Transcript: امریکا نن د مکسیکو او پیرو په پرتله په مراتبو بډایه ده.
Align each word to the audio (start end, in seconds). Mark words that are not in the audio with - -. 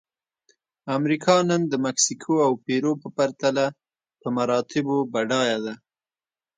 امریکا 0.97 1.35
نن 1.49 1.61
د 1.71 1.73
مکسیکو 1.85 2.33
او 2.45 2.51
پیرو 2.65 2.93
په 3.01 3.07
پرتله 3.17 3.65
په 4.21 4.27
مراتبو 4.37 4.95
بډایه 5.13 5.57
ده. 5.65 5.73